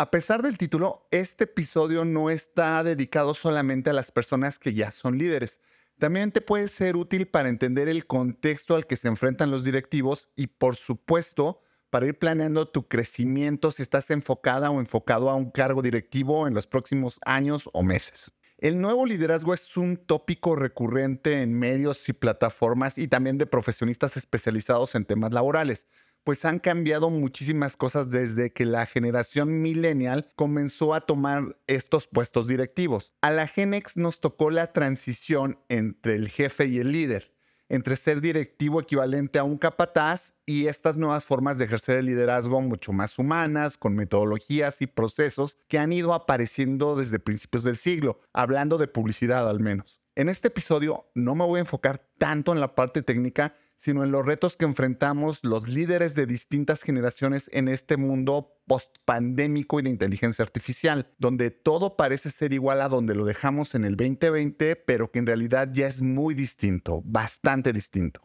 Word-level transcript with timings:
A 0.00 0.10
pesar 0.10 0.40
del 0.40 0.56
título, 0.56 1.06
este 1.10 1.44
episodio 1.44 2.06
no 2.06 2.30
está 2.30 2.82
dedicado 2.82 3.34
solamente 3.34 3.90
a 3.90 3.92
las 3.92 4.10
personas 4.10 4.58
que 4.58 4.72
ya 4.72 4.92
son 4.92 5.18
líderes. 5.18 5.60
También 5.98 6.32
te 6.32 6.40
puede 6.40 6.68
ser 6.68 6.96
útil 6.96 7.28
para 7.28 7.50
entender 7.50 7.86
el 7.86 8.06
contexto 8.06 8.74
al 8.76 8.86
que 8.86 8.96
se 8.96 9.08
enfrentan 9.08 9.50
los 9.50 9.62
directivos 9.62 10.30
y, 10.36 10.46
por 10.46 10.76
supuesto, 10.76 11.60
para 11.90 12.06
ir 12.06 12.18
planeando 12.18 12.66
tu 12.66 12.88
crecimiento 12.88 13.72
si 13.72 13.82
estás 13.82 14.10
enfocada 14.10 14.70
o 14.70 14.80
enfocado 14.80 15.28
a 15.28 15.34
un 15.34 15.50
cargo 15.50 15.82
directivo 15.82 16.48
en 16.48 16.54
los 16.54 16.66
próximos 16.66 17.20
años 17.26 17.68
o 17.74 17.82
meses. 17.82 18.32
El 18.56 18.80
nuevo 18.80 19.04
liderazgo 19.04 19.52
es 19.52 19.76
un 19.76 19.98
tópico 19.98 20.56
recurrente 20.56 21.42
en 21.42 21.58
medios 21.58 22.08
y 22.08 22.14
plataformas 22.14 22.96
y 22.96 23.06
también 23.06 23.36
de 23.36 23.44
profesionistas 23.44 24.16
especializados 24.16 24.94
en 24.94 25.04
temas 25.04 25.32
laborales 25.32 25.86
pues 26.24 26.44
han 26.44 26.58
cambiado 26.58 27.10
muchísimas 27.10 27.76
cosas 27.76 28.10
desde 28.10 28.52
que 28.52 28.64
la 28.64 28.86
generación 28.86 29.62
millennial 29.62 30.30
comenzó 30.36 30.94
a 30.94 31.00
tomar 31.00 31.56
estos 31.66 32.06
puestos 32.06 32.46
directivos. 32.46 33.12
A 33.20 33.30
la 33.30 33.46
Genex 33.46 33.96
nos 33.96 34.20
tocó 34.20 34.50
la 34.50 34.72
transición 34.72 35.58
entre 35.68 36.14
el 36.14 36.28
jefe 36.28 36.66
y 36.66 36.78
el 36.78 36.92
líder, 36.92 37.34
entre 37.68 37.96
ser 37.96 38.20
directivo 38.20 38.80
equivalente 38.80 39.38
a 39.38 39.44
un 39.44 39.56
capataz 39.56 40.34
y 40.44 40.66
estas 40.66 40.96
nuevas 40.96 41.24
formas 41.24 41.56
de 41.56 41.66
ejercer 41.66 41.96
el 41.96 42.06
liderazgo 42.06 42.60
mucho 42.60 42.92
más 42.92 43.18
humanas, 43.18 43.76
con 43.76 43.94
metodologías 43.94 44.82
y 44.82 44.86
procesos 44.86 45.56
que 45.68 45.78
han 45.78 45.92
ido 45.92 46.12
apareciendo 46.12 46.96
desde 46.96 47.20
principios 47.20 47.62
del 47.62 47.76
siglo, 47.76 48.20
hablando 48.32 48.76
de 48.76 48.88
publicidad 48.88 49.48
al 49.48 49.60
menos. 49.60 50.00
En 50.16 50.28
este 50.28 50.48
episodio 50.48 51.06
no 51.14 51.36
me 51.36 51.44
voy 51.44 51.58
a 51.58 51.60
enfocar 51.60 52.04
tanto 52.18 52.52
en 52.52 52.60
la 52.60 52.74
parte 52.74 53.02
técnica, 53.02 53.54
sino 53.80 54.04
en 54.04 54.10
los 54.10 54.26
retos 54.26 54.58
que 54.58 54.66
enfrentamos 54.66 55.42
los 55.42 55.66
líderes 55.66 56.14
de 56.14 56.26
distintas 56.26 56.82
generaciones 56.82 57.48
en 57.50 57.66
este 57.66 57.96
mundo 57.96 58.52
post-pandémico 58.66 59.80
y 59.80 59.84
de 59.84 59.88
inteligencia 59.88 60.42
artificial, 60.42 61.08
donde 61.18 61.50
todo 61.50 61.96
parece 61.96 62.28
ser 62.28 62.52
igual 62.52 62.82
a 62.82 62.90
donde 62.90 63.14
lo 63.14 63.24
dejamos 63.24 63.74
en 63.74 63.86
el 63.86 63.96
2020, 63.96 64.76
pero 64.76 65.10
que 65.10 65.20
en 65.20 65.26
realidad 65.26 65.70
ya 65.72 65.86
es 65.86 66.02
muy 66.02 66.34
distinto, 66.34 67.00
bastante 67.06 67.72
distinto. 67.72 68.20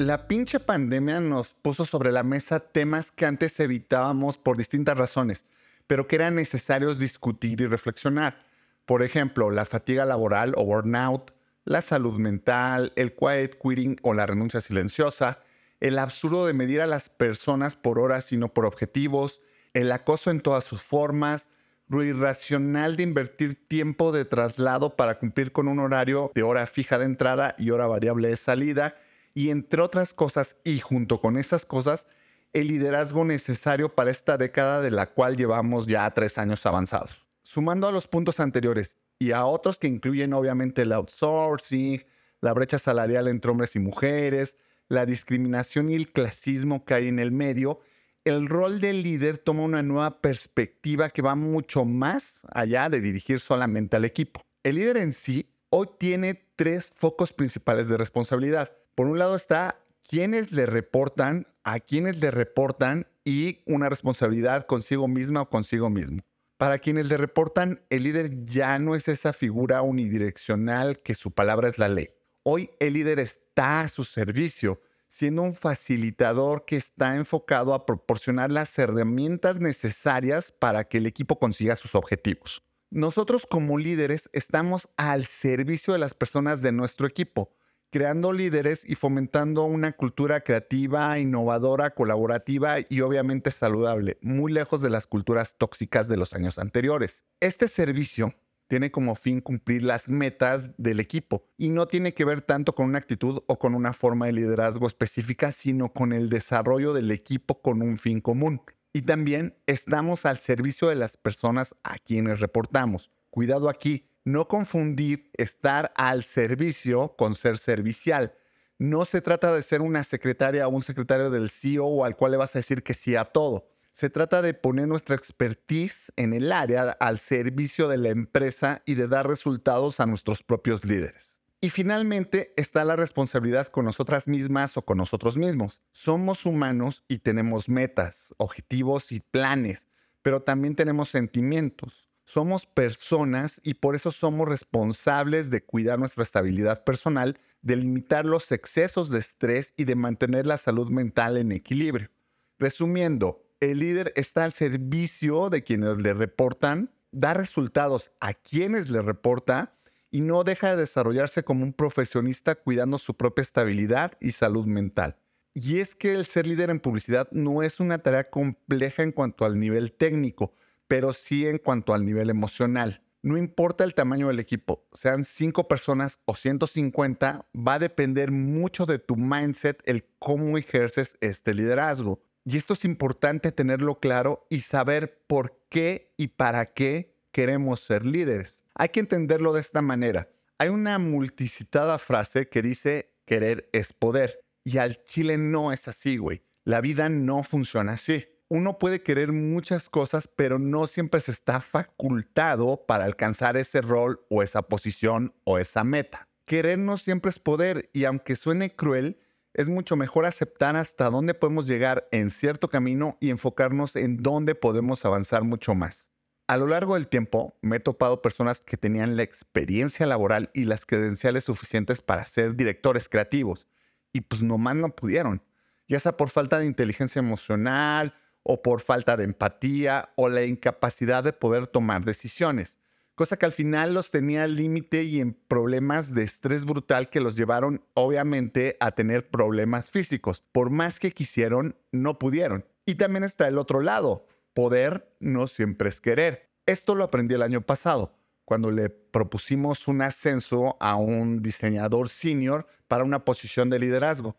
La 0.00 0.26
pinche 0.26 0.60
pandemia 0.60 1.20
nos 1.20 1.52
puso 1.52 1.84
sobre 1.84 2.10
la 2.10 2.22
mesa 2.22 2.58
temas 2.58 3.10
que 3.10 3.26
antes 3.26 3.60
evitábamos 3.60 4.38
por 4.38 4.56
distintas 4.56 4.96
razones, 4.96 5.44
pero 5.86 6.06
que 6.06 6.16
eran 6.16 6.36
necesarios 6.36 6.98
discutir 6.98 7.60
y 7.60 7.66
reflexionar. 7.66 8.42
Por 8.86 9.02
ejemplo, 9.02 9.50
la 9.50 9.66
fatiga 9.66 10.06
laboral 10.06 10.54
o 10.56 10.64
burnout, 10.64 11.34
la 11.66 11.82
salud 11.82 12.18
mental, 12.18 12.94
el 12.96 13.14
quiet 13.14 13.58
quitting 13.60 13.98
o 14.00 14.14
la 14.14 14.24
renuncia 14.24 14.62
silenciosa, 14.62 15.40
el 15.80 15.98
absurdo 15.98 16.46
de 16.46 16.54
medir 16.54 16.80
a 16.80 16.86
las 16.86 17.10
personas 17.10 17.74
por 17.74 17.98
horas 17.98 18.32
y 18.32 18.38
no 18.38 18.54
por 18.54 18.64
objetivos, 18.64 19.42
el 19.74 19.92
acoso 19.92 20.30
en 20.30 20.40
todas 20.40 20.64
sus 20.64 20.80
formas, 20.80 21.50
lo 21.88 22.02
irracional 22.02 22.96
de 22.96 23.02
invertir 23.02 23.68
tiempo 23.68 24.12
de 24.12 24.24
traslado 24.24 24.96
para 24.96 25.18
cumplir 25.18 25.52
con 25.52 25.68
un 25.68 25.78
horario 25.78 26.32
de 26.34 26.42
hora 26.42 26.66
fija 26.66 26.96
de 26.96 27.04
entrada 27.04 27.54
y 27.58 27.68
hora 27.68 27.86
variable 27.86 28.28
de 28.28 28.36
salida, 28.36 28.94
y 29.34 29.50
entre 29.50 29.82
otras 29.82 30.14
cosas, 30.14 30.56
y 30.64 30.80
junto 30.80 31.20
con 31.20 31.36
esas 31.36 31.64
cosas, 31.64 32.06
el 32.52 32.68
liderazgo 32.68 33.24
necesario 33.24 33.94
para 33.94 34.10
esta 34.10 34.36
década 34.36 34.80
de 34.80 34.90
la 34.90 35.12
cual 35.12 35.36
llevamos 35.36 35.86
ya 35.86 36.10
tres 36.10 36.38
años 36.38 36.66
avanzados. 36.66 37.26
Sumando 37.42 37.86
a 37.86 37.92
los 37.92 38.06
puntos 38.06 38.40
anteriores 38.40 38.98
y 39.18 39.32
a 39.32 39.44
otros 39.44 39.78
que 39.78 39.86
incluyen 39.86 40.32
obviamente 40.32 40.82
el 40.82 40.92
outsourcing, 40.92 42.04
la 42.40 42.52
brecha 42.52 42.78
salarial 42.78 43.28
entre 43.28 43.50
hombres 43.50 43.76
y 43.76 43.78
mujeres, 43.78 44.56
la 44.88 45.06
discriminación 45.06 45.90
y 45.90 45.94
el 45.94 46.10
clasismo 46.10 46.84
que 46.84 46.94
hay 46.94 47.08
en 47.08 47.18
el 47.18 47.30
medio, 47.30 47.80
el 48.24 48.48
rol 48.48 48.80
del 48.80 49.02
líder 49.02 49.38
toma 49.38 49.62
una 49.62 49.82
nueva 49.82 50.20
perspectiva 50.20 51.10
que 51.10 51.22
va 51.22 51.34
mucho 51.34 51.84
más 51.84 52.42
allá 52.52 52.88
de 52.88 53.00
dirigir 53.00 53.40
solamente 53.40 53.96
al 53.96 54.04
equipo. 54.04 54.42
El 54.62 54.76
líder 54.76 54.98
en 54.98 55.12
sí 55.12 55.48
hoy 55.70 55.88
tiene 55.98 56.42
tres 56.56 56.90
focos 56.94 57.32
principales 57.32 57.88
de 57.88 57.96
responsabilidad. 57.96 58.72
Por 58.94 59.06
un 59.06 59.18
lado 59.18 59.36
está 59.36 59.80
quienes 60.08 60.52
le 60.52 60.66
reportan, 60.66 61.46
a 61.62 61.80
quienes 61.80 62.18
le 62.18 62.30
reportan 62.30 63.06
y 63.24 63.60
una 63.66 63.88
responsabilidad 63.88 64.66
consigo 64.66 65.08
misma 65.08 65.42
o 65.42 65.48
consigo 65.48 65.88
mismo. 65.90 66.22
Para 66.56 66.78
quienes 66.78 67.06
le 67.06 67.16
reportan, 67.16 67.80
el 67.90 68.02
líder 68.02 68.44
ya 68.44 68.78
no 68.78 68.94
es 68.94 69.08
esa 69.08 69.32
figura 69.32 69.82
unidireccional 69.82 71.00
que 71.00 71.14
su 71.14 71.30
palabra 71.30 71.68
es 71.68 71.78
la 71.78 71.88
ley. 71.88 72.10
Hoy 72.42 72.70
el 72.80 72.94
líder 72.94 73.18
está 73.18 73.82
a 73.82 73.88
su 73.88 74.04
servicio, 74.04 74.80
siendo 75.08 75.42
un 75.42 75.54
facilitador 75.54 76.64
que 76.64 76.76
está 76.76 77.16
enfocado 77.16 77.72
a 77.72 77.86
proporcionar 77.86 78.50
las 78.50 78.78
herramientas 78.78 79.60
necesarias 79.60 80.52
para 80.52 80.84
que 80.84 80.98
el 80.98 81.06
equipo 81.06 81.38
consiga 81.38 81.76
sus 81.76 81.94
objetivos. 81.94 82.62
Nosotros 82.90 83.46
como 83.46 83.78
líderes 83.78 84.28
estamos 84.32 84.88
al 84.96 85.26
servicio 85.26 85.92
de 85.92 85.98
las 85.98 86.12
personas 86.12 86.60
de 86.60 86.72
nuestro 86.72 87.06
equipo 87.06 87.52
creando 87.90 88.32
líderes 88.32 88.88
y 88.88 88.94
fomentando 88.94 89.64
una 89.64 89.92
cultura 89.92 90.40
creativa, 90.40 91.18
innovadora, 91.18 91.90
colaborativa 91.90 92.76
y 92.88 93.00
obviamente 93.00 93.50
saludable, 93.50 94.18
muy 94.22 94.52
lejos 94.52 94.80
de 94.80 94.90
las 94.90 95.06
culturas 95.06 95.56
tóxicas 95.58 96.08
de 96.08 96.16
los 96.16 96.32
años 96.32 96.58
anteriores. 96.58 97.24
Este 97.40 97.68
servicio 97.68 98.32
tiene 98.68 98.92
como 98.92 99.16
fin 99.16 99.40
cumplir 99.40 99.82
las 99.82 100.08
metas 100.08 100.72
del 100.78 101.00
equipo 101.00 101.44
y 101.58 101.70
no 101.70 101.88
tiene 101.88 102.14
que 102.14 102.24
ver 102.24 102.40
tanto 102.40 102.72
con 102.72 102.86
una 102.86 102.98
actitud 102.98 103.42
o 103.48 103.58
con 103.58 103.74
una 103.74 103.92
forma 103.92 104.26
de 104.26 104.32
liderazgo 104.32 104.86
específica, 104.86 105.50
sino 105.50 105.92
con 105.92 106.12
el 106.12 106.30
desarrollo 106.30 106.92
del 106.92 107.10
equipo 107.10 107.60
con 107.60 107.82
un 107.82 107.98
fin 107.98 108.20
común. 108.20 108.62
Y 108.92 109.02
también 109.02 109.56
estamos 109.66 110.24
al 110.24 110.38
servicio 110.38 110.88
de 110.88 110.94
las 110.94 111.16
personas 111.16 111.74
a 111.82 111.98
quienes 111.98 112.38
reportamos. 112.38 113.10
Cuidado 113.30 113.68
aquí, 113.68 114.09
no 114.24 114.48
confundir 114.48 115.30
estar 115.34 115.92
al 115.96 116.24
servicio 116.24 117.14
con 117.16 117.34
ser 117.34 117.58
servicial. 117.58 118.34
No 118.78 119.04
se 119.04 119.20
trata 119.20 119.54
de 119.54 119.62
ser 119.62 119.82
una 119.82 120.02
secretaria 120.02 120.66
o 120.66 120.70
un 120.70 120.82
secretario 120.82 121.30
del 121.30 121.50
CEO 121.50 122.04
al 122.04 122.16
cual 122.16 122.32
le 122.32 122.38
vas 122.38 122.54
a 122.54 122.60
decir 122.60 122.82
que 122.82 122.94
sí 122.94 123.16
a 123.16 123.26
todo. 123.26 123.68
Se 123.92 124.08
trata 124.08 124.40
de 124.40 124.54
poner 124.54 124.88
nuestra 124.88 125.16
expertise 125.16 126.12
en 126.16 126.32
el 126.32 126.52
área 126.52 126.90
al 127.00 127.18
servicio 127.18 127.88
de 127.88 127.98
la 127.98 128.08
empresa 128.10 128.82
y 128.86 128.94
de 128.94 129.08
dar 129.08 129.26
resultados 129.26 130.00
a 130.00 130.06
nuestros 130.06 130.42
propios 130.42 130.84
líderes. 130.84 131.40
Y 131.62 131.68
finalmente 131.68 132.54
está 132.56 132.86
la 132.86 132.96
responsabilidad 132.96 133.66
con 133.66 133.84
nosotras 133.84 134.26
mismas 134.26 134.78
o 134.78 134.82
con 134.82 134.96
nosotros 134.96 135.36
mismos. 135.36 135.82
Somos 135.90 136.46
humanos 136.46 137.04
y 137.06 137.18
tenemos 137.18 137.68
metas, 137.68 138.34
objetivos 138.38 139.12
y 139.12 139.20
planes, 139.20 139.86
pero 140.22 140.40
también 140.40 140.74
tenemos 140.74 141.10
sentimientos. 141.10 141.99
Somos 142.32 142.64
personas 142.64 143.60
y 143.64 143.74
por 143.74 143.96
eso 143.96 144.12
somos 144.12 144.48
responsables 144.48 145.50
de 145.50 145.64
cuidar 145.64 145.98
nuestra 145.98 146.22
estabilidad 146.22 146.84
personal, 146.84 147.40
de 147.60 147.74
limitar 147.74 148.24
los 148.24 148.52
excesos 148.52 149.10
de 149.10 149.18
estrés 149.18 149.74
y 149.76 149.82
de 149.82 149.96
mantener 149.96 150.46
la 150.46 150.56
salud 150.56 150.90
mental 150.90 151.36
en 151.38 151.50
equilibrio. 151.50 152.08
Resumiendo, 152.56 153.42
el 153.58 153.80
líder 153.80 154.12
está 154.14 154.44
al 154.44 154.52
servicio 154.52 155.50
de 155.50 155.64
quienes 155.64 155.98
le 155.98 156.14
reportan, 156.14 156.92
da 157.10 157.34
resultados 157.34 158.12
a 158.20 158.34
quienes 158.34 158.90
le 158.90 159.02
reporta 159.02 159.74
y 160.12 160.20
no 160.20 160.44
deja 160.44 160.70
de 160.70 160.82
desarrollarse 160.82 161.42
como 161.42 161.64
un 161.64 161.72
profesionista 161.72 162.54
cuidando 162.54 162.98
su 162.98 163.16
propia 163.16 163.42
estabilidad 163.42 164.12
y 164.20 164.30
salud 164.30 164.66
mental. 164.66 165.16
Y 165.52 165.80
es 165.80 165.96
que 165.96 166.14
el 166.14 166.26
ser 166.26 166.46
líder 166.46 166.70
en 166.70 166.78
publicidad 166.78 167.28
no 167.32 167.64
es 167.64 167.80
una 167.80 167.98
tarea 167.98 168.30
compleja 168.30 169.02
en 169.02 169.10
cuanto 169.10 169.44
al 169.44 169.58
nivel 169.58 169.90
técnico, 169.90 170.54
pero 170.90 171.12
sí 171.12 171.46
en 171.46 171.58
cuanto 171.58 171.94
al 171.94 172.04
nivel 172.04 172.30
emocional. 172.30 173.00
No 173.22 173.36
importa 173.38 173.84
el 173.84 173.94
tamaño 173.94 174.26
del 174.26 174.40
equipo, 174.40 174.88
sean 174.92 175.22
5 175.24 175.68
personas 175.68 176.18
o 176.24 176.34
150, 176.34 177.46
va 177.54 177.74
a 177.74 177.78
depender 177.78 178.32
mucho 178.32 178.86
de 178.86 178.98
tu 178.98 179.14
mindset 179.14 179.80
el 179.84 180.04
cómo 180.18 180.58
ejerces 180.58 181.16
este 181.20 181.54
liderazgo. 181.54 182.20
Y 182.44 182.56
esto 182.56 182.74
es 182.74 182.84
importante 182.84 183.52
tenerlo 183.52 184.00
claro 184.00 184.48
y 184.50 184.62
saber 184.62 185.22
por 185.28 185.60
qué 185.68 186.12
y 186.16 186.26
para 186.26 186.72
qué 186.72 187.14
queremos 187.30 187.78
ser 187.78 188.04
líderes. 188.04 188.64
Hay 188.74 188.88
que 188.88 188.98
entenderlo 188.98 189.52
de 189.52 189.60
esta 189.60 189.82
manera. 189.82 190.28
Hay 190.58 190.70
una 190.70 190.98
multicitada 190.98 192.00
frase 192.00 192.48
que 192.48 192.62
dice 192.62 193.12
querer 193.26 193.68
es 193.72 193.92
poder. 193.92 194.40
Y 194.64 194.78
al 194.78 195.04
chile 195.04 195.38
no 195.38 195.72
es 195.72 195.86
así, 195.86 196.16
güey. 196.16 196.42
La 196.64 196.80
vida 196.80 197.08
no 197.08 197.44
funciona 197.44 197.92
así 197.92 198.26
uno 198.50 198.78
puede 198.78 199.00
querer 199.00 199.32
muchas 199.32 199.88
cosas, 199.88 200.28
pero 200.28 200.58
no 200.58 200.88
siempre 200.88 201.20
se 201.20 201.30
está 201.30 201.60
facultado 201.60 202.84
para 202.84 203.04
alcanzar 203.04 203.56
ese 203.56 203.80
rol 203.80 204.26
o 204.28 204.42
esa 204.42 204.62
posición 204.62 205.32
o 205.44 205.58
esa 205.58 205.84
meta. 205.84 206.28
Querer 206.46 206.76
no 206.76 206.98
siempre 206.98 207.30
es 207.30 207.38
poder 207.38 207.90
y 207.92 208.04
aunque 208.04 208.34
suene 208.34 208.74
cruel, 208.74 209.20
es 209.54 209.68
mucho 209.68 209.94
mejor 209.94 210.26
aceptar 210.26 210.74
hasta 210.74 211.10
dónde 211.10 211.34
podemos 211.34 211.68
llegar 211.68 212.08
en 212.10 212.30
cierto 212.30 212.68
camino 212.68 213.16
y 213.20 213.30
enfocarnos 213.30 213.94
en 213.94 214.16
dónde 214.20 214.56
podemos 214.56 215.04
avanzar 215.04 215.44
mucho 215.44 215.76
más. 215.76 216.10
A 216.48 216.56
lo 216.56 216.66
largo 216.66 216.94
del 216.94 217.06
tiempo 217.06 217.56
me 217.62 217.76
he 217.76 217.80
topado 217.80 218.20
personas 218.20 218.60
que 218.60 218.76
tenían 218.76 219.16
la 219.16 219.22
experiencia 219.22 220.06
laboral 220.06 220.50
y 220.54 220.64
las 220.64 220.86
credenciales 220.86 221.44
suficientes 221.44 222.00
para 222.00 222.24
ser 222.24 222.56
directores 222.56 223.08
creativos 223.08 223.68
y 224.12 224.22
pues 224.22 224.42
nomás 224.42 224.74
no 224.74 224.88
pudieron, 224.88 225.40
ya 225.86 226.00
sea 226.00 226.16
por 226.16 226.30
falta 226.30 226.58
de 226.58 226.66
inteligencia 226.66 227.20
emocional 227.20 228.12
o 228.52 228.62
por 228.62 228.80
falta 228.80 229.16
de 229.16 229.22
empatía 229.22 230.10
o 230.16 230.28
la 230.28 230.44
incapacidad 230.44 231.22
de 231.22 231.32
poder 231.32 231.68
tomar 231.68 232.04
decisiones, 232.04 232.78
cosa 233.14 233.36
que 233.36 233.46
al 233.46 233.52
final 233.52 233.94
los 233.94 234.10
tenía 234.10 234.42
al 234.42 234.56
límite 234.56 235.04
y 235.04 235.20
en 235.20 235.34
problemas 235.34 236.14
de 236.14 236.24
estrés 236.24 236.64
brutal 236.64 237.10
que 237.10 237.20
los 237.20 237.36
llevaron 237.36 237.84
obviamente 237.94 238.76
a 238.80 238.90
tener 238.90 239.30
problemas 239.30 239.92
físicos. 239.92 240.42
Por 240.50 240.70
más 240.70 240.98
que 240.98 241.12
quisieron, 241.12 241.76
no 241.92 242.18
pudieron. 242.18 242.64
Y 242.86 242.96
también 242.96 243.22
está 243.22 243.46
el 243.46 243.56
otro 243.56 243.82
lado, 243.82 244.26
poder 244.52 245.14
no 245.20 245.46
siempre 245.46 245.88
es 245.88 246.00
querer. 246.00 246.50
Esto 246.66 246.96
lo 246.96 247.04
aprendí 247.04 247.36
el 247.36 247.42
año 247.42 247.60
pasado, 247.60 248.16
cuando 248.44 248.72
le 248.72 248.88
propusimos 248.88 249.86
un 249.86 250.02
ascenso 250.02 250.76
a 250.80 250.96
un 250.96 251.40
diseñador 251.40 252.08
senior 252.08 252.66
para 252.88 253.04
una 253.04 253.24
posición 253.24 253.70
de 253.70 253.78
liderazgo. 253.78 254.34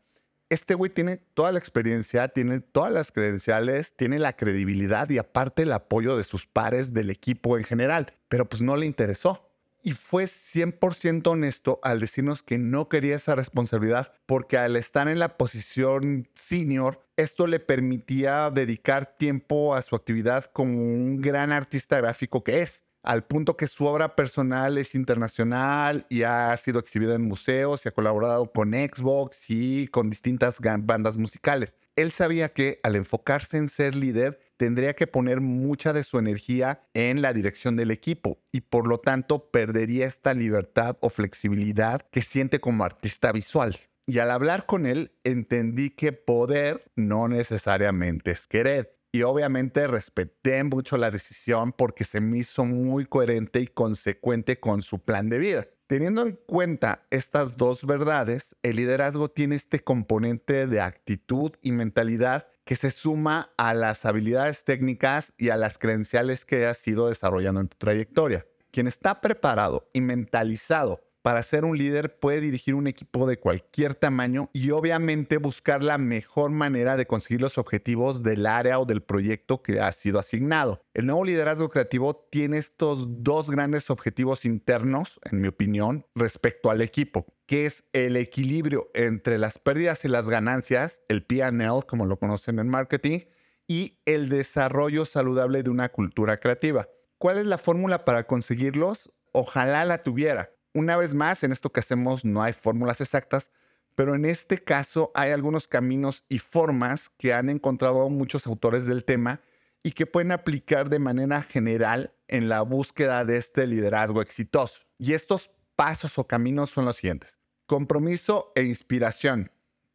Este 0.52 0.76
güey 0.76 0.92
tiene 0.92 1.16
toda 1.16 1.54
la 1.54 1.60
experiencia, 1.60 2.28
tiene 2.28 2.60
todas 2.60 2.92
las 2.92 3.14
credenciales, 3.14 3.96
tiene 3.96 4.20
la 4.20 4.36
credibilidad 4.36 5.10
y 5.10 5.18
aparte 5.18 5.62
el 5.62 5.72
apoyo 5.72 6.18
de 6.18 6.26
sus 6.26 6.46
pares 6.46 6.92
del 6.92 7.10
equipo 7.10 7.58
en 7.58 7.64
general, 7.64 8.18
pero 8.28 8.50
pues 8.50 8.62
no 8.62 8.76
le 8.76 8.86
interesó. 8.86 9.50
Y 9.82 9.94
fue 9.94 10.26
100% 10.26 11.26
honesto 11.28 11.80
al 11.84 12.02
decirnos 12.02 12.44
que 12.44 12.58
no 12.58 12.90
quería 12.90 13.16
esa 13.16 13.34
responsabilidad 13.34 14.12
porque 14.26 14.58
al 14.58 14.76
estar 14.76 15.08
en 15.08 15.20
la 15.20 15.38
posición 15.38 16.28
senior 16.36 17.02
esto 17.16 17.48
le 17.48 17.62
permitía 17.62 18.52
dedicar 18.52 19.16
tiempo 19.18 19.74
a 19.74 19.82
su 19.82 19.96
actividad 19.96 20.52
como 20.52 20.74
un 20.84 21.22
gran 21.22 21.54
artista 21.54 21.96
gráfico 22.02 22.44
que 22.44 22.62
es, 22.62 22.84
al 23.04 23.24
punto 23.24 23.58
que 23.58 23.68
su 23.68 23.86
obra 23.86 24.16
personal 24.16 24.78
es 24.78 24.96
internacional 24.96 26.06
y 26.10 26.24
ha 26.24 26.56
sido 26.58 26.80
exhibida 26.80 27.16
en 27.16 27.24
museos 27.24 27.86
y 27.86 27.90
ha 27.90 27.94
colaborado 27.94 28.52
con 28.52 28.72
Xbox 28.74 29.50
y 29.50 29.88
con 29.88 30.10
distintas 30.10 30.60
bandas 30.60 31.18
musicales. 31.18 31.78
Él 31.96 32.12
sabía 32.12 32.50
que 32.50 32.80
al 32.84 32.96
enfocarse 32.96 33.58
en 33.58 33.68
ser 33.68 33.96
líder, 33.96 34.40
tendría 34.58 34.94
que 34.94 35.08
poner 35.08 35.42
mucha 35.42 35.92
de 35.92 36.04
su 36.04 36.20
energía 36.20 36.84
en 36.94 37.22
la 37.22 37.34
dirección 37.34 37.76
del 37.76 37.92
equipo 37.92 38.40
y 38.52 38.62
por 38.62 38.88
lo 38.88 39.00
tanto 39.00 39.50
perdería 39.50 40.06
esta 40.06 40.34
libertad 40.34 40.98
o 41.02 41.10
flexibilidad 41.10 42.02
que 42.12 42.22
siente 42.22 42.60
como 42.60 42.84
artista 42.84 43.32
visual. 43.32 43.80
Y 44.06 44.20
al 44.20 44.30
hablar 44.30 44.66
con 44.66 44.86
él, 44.86 45.14
entendí 45.24 45.90
que 45.90 46.12
poder 46.12 46.86
no 46.96 47.28
necesariamente 47.28 48.32
es 48.32 48.48
querer. 48.48 49.01
Y 49.14 49.24
obviamente 49.24 49.88
respeté 49.88 50.64
mucho 50.64 50.98
la 50.98 51.12
decisión 51.12 51.74
porque 51.74 52.06
se 52.06 52.22
me 52.22 52.38
hizo 52.38 52.64
muy 52.64 53.06
coherente 53.06 53.60
y 53.60 53.68
consecuente 53.68 54.60
con 54.60 54.82
su 54.82 55.00
plan 55.00 55.30
de 55.30 55.38
vida. 55.38 55.68
Teniendo 55.88 56.22
en 56.22 56.40
cuenta 56.46 57.06
estas 57.10 57.58
dos 57.58 57.86
verdades, 57.86 58.56
el 58.64 58.78
liderazgo 58.78 59.30
tiene 59.30 59.58
este 59.58 59.82
componente 59.82 60.66
de 60.66 60.80
actitud 60.80 61.52
y 61.62 61.74
mentalidad 61.74 62.48
que 62.64 62.78
se 62.78 62.92
suma 62.92 63.52
a 63.58 63.74
las 63.74 64.06
habilidades 64.06 64.64
técnicas 64.64 65.34
y 65.38 65.50
a 65.50 65.58
las 65.58 65.78
credenciales 65.78 66.46
que 66.46 66.66
has 66.66 66.88
ido 66.88 67.10
desarrollando 67.10 67.60
en 67.60 67.68
tu 67.68 67.78
trayectoria. 67.78 68.48
Quien 68.72 68.88
está 68.88 69.20
preparado 69.20 69.90
y 69.92 70.00
mentalizado 70.00 71.02
para 71.22 71.44
ser 71.44 71.66
un 71.66 71.78
líder 71.78 72.18
puede 72.20 72.42
dirigir 72.42 72.76
un 72.76 72.88
equipo 72.88 73.28
de 73.28 73.38
cualquier 73.38 73.96
tamaño 73.96 74.50
y 74.54 74.72
obviamente 74.72 75.38
buscar 75.38 75.84
la 75.84 75.98
mejor 75.98 76.52
manera 76.52 76.98
de 76.98 77.06
conseguir 77.06 77.42
los 77.42 77.58
objetivos 77.58 78.24
del 78.24 78.46
área 78.46 78.80
o 78.80 78.86
del 78.86 79.02
proyecto 79.02 79.62
que 79.62 79.80
ha 79.80 79.92
sido 79.92 80.20
asignado. 80.20 80.82
El 80.94 81.06
nuevo 81.06 81.24
liderazgo 81.24 81.70
creativo 81.70 82.16
tiene 82.32 82.58
estos 82.58 83.24
dos 83.24 83.50
grandes 83.50 83.90
objetivos 83.90 84.46
internos, 84.46 85.20
en 85.24 85.42
mi 85.42 85.48
opinión, 85.48 86.06
respecto 86.16 86.72
al 86.72 86.82
equipo, 86.82 87.26
que 87.46 87.66
es 87.66 87.84
el 87.94 88.16
equilibrio 88.18 88.90
entre 88.94 89.38
las 89.38 89.60
pérdidas 89.60 90.04
y 90.06 90.08
las 90.08 90.30
ganancias, 90.30 91.04
el 91.08 91.24
PNL, 91.24 91.86
como 91.88 92.06
lo 92.06 92.18
conocen 92.18 92.60
en 92.60 92.68
marketing, 92.68 93.20
y 93.68 94.00
el 94.06 94.30
desarrollo 94.30 95.06
saludable 95.06 95.64
de 95.64 95.70
una 95.70 95.90
cultura 95.90 96.38
creativa. 96.38 96.90
¿Cuál 97.18 97.38
es 97.38 97.46
la 97.46 97.58
fórmula 97.58 98.04
para 98.04 98.26
conseguirlos? 98.26 99.12
Ojalá 99.32 99.86
la 99.86 100.02
tuviera 100.02 100.50
una 100.74 100.98
vez 100.98 101.14
más, 101.14 101.44
en 101.44 101.52
esto 101.52 101.72
que 101.72 101.80
hacemos 101.80 102.24
no 102.24 102.42
hay 102.42 102.54
fórmulas 102.54 103.02
exactas, 103.02 103.50
pero 103.96 104.16
en 104.16 104.26
este 104.26 104.64
caso 104.64 105.12
hay 105.14 105.32
algunos 105.32 105.68
caminos 105.68 106.24
y 106.30 106.40
formas 106.40 107.10
que 107.18 107.34
han 107.34 107.50
encontrado 107.50 108.10
muchos 108.10 108.48
autores 108.48 108.86
del 108.86 109.04
tema 109.04 109.42
y 109.84 109.92
que 109.92 110.06
pueden 110.06 110.32
aplicar 110.32 110.90
de 110.90 111.00
manera 111.00 111.42
general 111.42 112.14
en 112.28 112.48
la 112.48 112.62
búsqueda 112.62 113.26
de 113.26 113.38
este 113.38 113.68
liderazgo 113.68 114.22
exitoso. 114.22 114.82
Y 114.98 115.14
estos 115.14 115.52
pasos 115.76 116.18
o 116.18 116.28
caminos 116.28 116.70
son 116.70 116.86
los 116.86 116.98
siguientes. 116.98 117.40
Compromiso 117.66 118.52
e 118.56 118.64
inspiración, 118.64 119.52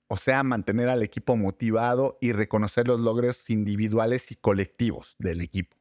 o 0.09 0.17
sea, 0.17 0.43
mantener 0.43 0.89
al 0.89 1.03
equipo 1.03 1.37
motivado 1.37 2.19
y 2.21 2.33
reconocer 2.33 2.87
los 2.87 3.01
logros 3.01 3.49
individuales 3.51 4.31
y 4.33 4.37
colectivos 4.37 5.15
del 5.19 5.41
equipo. 5.41 5.76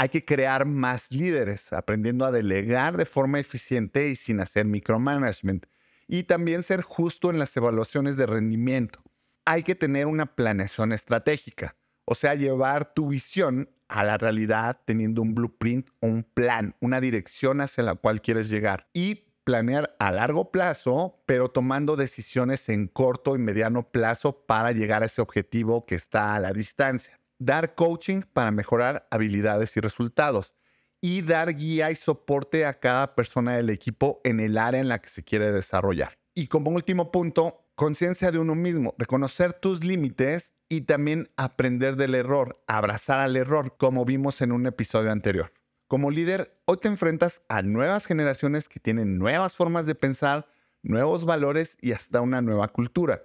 Hay 0.00 0.10
que 0.10 0.24
crear 0.24 0.64
más 0.64 1.10
líderes, 1.10 1.72
aprendiendo 1.72 2.24
a 2.24 2.30
delegar 2.30 2.96
de 2.96 3.04
forma 3.04 3.40
eficiente 3.40 4.10
y 4.10 4.14
sin 4.14 4.38
hacer 4.38 4.64
micromanagement. 4.64 5.66
Y 6.06 6.22
también 6.22 6.62
ser 6.62 6.82
justo 6.82 7.30
en 7.30 7.38
las 7.40 7.56
evaluaciones 7.56 8.16
de 8.16 8.26
rendimiento. 8.26 9.02
Hay 9.44 9.64
que 9.64 9.74
tener 9.74 10.06
una 10.06 10.36
planeación 10.36 10.92
estratégica, 10.92 11.74
o 12.04 12.14
sea, 12.14 12.36
llevar 12.36 12.94
tu 12.94 13.08
visión 13.08 13.70
a 13.88 14.04
la 14.04 14.18
realidad 14.18 14.80
teniendo 14.84 15.20
un 15.20 15.34
blueprint 15.34 15.88
un 16.00 16.22
plan, 16.22 16.76
una 16.80 17.00
dirección 17.00 17.60
hacia 17.60 17.82
la 17.82 17.96
cual 17.96 18.22
quieres 18.22 18.48
llegar. 18.48 18.86
Y 18.92 19.24
planear 19.42 19.96
a 19.98 20.12
largo 20.12 20.52
plazo, 20.52 21.24
pero 21.26 21.48
tomando 21.48 21.96
decisiones 21.96 22.68
en 22.68 22.86
corto 22.86 23.34
y 23.34 23.40
mediano 23.40 23.90
plazo 23.90 24.46
para 24.46 24.70
llegar 24.70 25.02
a 25.02 25.06
ese 25.06 25.22
objetivo 25.22 25.86
que 25.86 25.96
está 25.96 26.36
a 26.36 26.38
la 26.38 26.52
distancia 26.52 27.17
dar 27.38 27.74
coaching 27.74 28.22
para 28.32 28.50
mejorar 28.50 29.06
habilidades 29.10 29.76
y 29.76 29.80
resultados 29.80 30.54
y 31.00 31.22
dar 31.22 31.54
guía 31.54 31.90
y 31.90 31.96
soporte 31.96 32.66
a 32.66 32.78
cada 32.80 33.14
persona 33.14 33.56
del 33.56 33.70
equipo 33.70 34.20
en 34.24 34.40
el 34.40 34.58
área 34.58 34.80
en 34.80 34.88
la 34.88 35.00
que 35.00 35.08
se 35.08 35.22
quiere 35.22 35.52
desarrollar. 35.52 36.18
Y 36.34 36.48
como 36.48 36.70
último 36.70 37.12
punto, 37.12 37.68
conciencia 37.74 38.30
de 38.30 38.38
uno 38.38 38.54
mismo, 38.54 38.94
reconocer 38.98 39.52
tus 39.52 39.84
límites 39.84 40.54
y 40.68 40.82
también 40.82 41.30
aprender 41.36 41.96
del 41.96 42.14
error, 42.14 42.62
abrazar 42.66 43.20
al 43.20 43.36
error, 43.36 43.76
como 43.78 44.04
vimos 44.04 44.42
en 44.42 44.52
un 44.52 44.66
episodio 44.66 45.12
anterior. 45.12 45.52
Como 45.86 46.10
líder, 46.10 46.60
hoy 46.66 46.76
te 46.76 46.88
enfrentas 46.88 47.42
a 47.48 47.62
nuevas 47.62 48.06
generaciones 48.06 48.68
que 48.68 48.80
tienen 48.80 49.18
nuevas 49.18 49.56
formas 49.56 49.86
de 49.86 49.94
pensar, 49.94 50.46
nuevos 50.82 51.24
valores 51.24 51.78
y 51.80 51.92
hasta 51.92 52.20
una 52.20 52.42
nueva 52.42 52.68
cultura. 52.68 53.22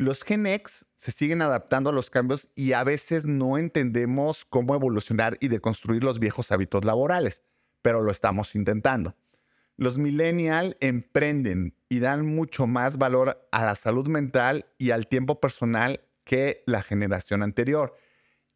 Los 0.00 0.24
Gen 0.24 0.46
X 0.46 0.86
se 0.96 1.12
siguen 1.12 1.42
adaptando 1.42 1.90
a 1.90 1.92
los 1.92 2.08
cambios 2.08 2.48
y 2.54 2.72
a 2.72 2.82
veces 2.84 3.26
no 3.26 3.58
entendemos 3.58 4.46
cómo 4.46 4.74
evolucionar 4.74 5.36
y 5.40 5.48
deconstruir 5.48 6.02
los 6.02 6.18
viejos 6.18 6.50
hábitos 6.52 6.86
laborales, 6.86 7.42
pero 7.82 8.00
lo 8.00 8.10
estamos 8.10 8.54
intentando. 8.54 9.14
Los 9.76 9.98
millennial 9.98 10.78
emprenden 10.80 11.74
y 11.90 11.98
dan 11.98 12.24
mucho 12.24 12.66
más 12.66 12.96
valor 12.96 13.46
a 13.52 13.66
la 13.66 13.74
salud 13.74 14.08
mental 14.08 14.64
y 14.78 14.92
al 14.92 15.06
tiempo 15.06 15.38
personal 15.38 16.00
que 16.24 16.62
la 16.64 16.82
generación 16.82 17.42
anterior. 17.42 17.94